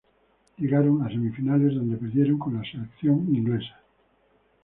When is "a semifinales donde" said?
1.05-1.95